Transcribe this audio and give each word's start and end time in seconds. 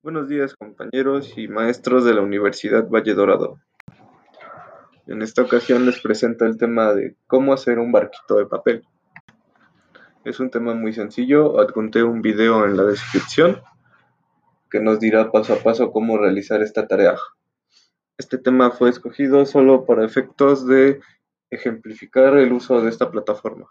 Buenos 0.00 0.28
días 0.28 0.54
compañeros 0.54 1.36
y 1.36 1.48
maestros 1.48 2.04
de 2.04 2.14
la 2.14 2.20
Universidad 2.20 2.88
Valle 2.88 3.14
Dorado. 3.14 3.58
En 5.08 5.22
esta 5.22 5.42
ocasión 5.42 5.86
les 5.86 6.00
presento 6.00 6.44
el 6.44 6.56
tema 6.56 6.94
de 6.94 7.16
cómo 7.26 7.52
hacer 7.52 7.80
un 7.80 7.90
barquito 7.90 8.36
de 8.36 8.46
papel. 8.46 8.84
Es 10.24 10.38
un 10.38 10.50
tema 10.50 10.72
muy 10.74 10.92
sencillo, 10.92 11.58
adjunté 11.58 12.04
un 12.04 12.22
video 12.22 12.64
en 12.64 12.76
la 12.76 12.84
descripción 12.84 13.60
que 14.70 14.78
nos 14.78 15.00
dirá 15.00 15.32
paso 15.32 15.54
a 15.54 15.64
paso 15.64 15.90
cómo 15.90 16.16
realizar 16.16 16.62
esta 16.62 16.86
tarea. 16.86 17.16
Este 18.18 18.38
tema 18.38 18.70
fue 18.70 18.90
escogido 18.90 19.46
solo 19.46 19.84
para 19.84 20.04
efectos 20.04 20.64
de 20.64 21.00
ejemplificar 21.50 22.38
el 22.38 22.52
uso 22.52 22.80
de 22.82 22.90
esta 22.90 23.10
plataforma. 23.10 23.66